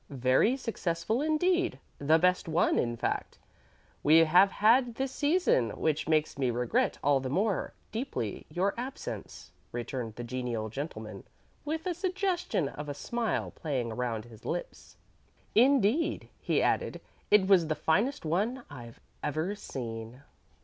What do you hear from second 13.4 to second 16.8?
playing about his lips. "Indeed," he